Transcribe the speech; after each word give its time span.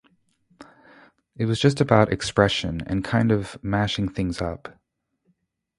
It 1.37 1.45
was 1.45 1.59
just 1.59 1.79
about 1.79 2.11
expression 2.11 2.81
and 2.87 3.03
kind 3.05 3.31
of 3.31 3.63
mashing 3.63 4.09
things 4.09 4.41
up. 4.41 4.79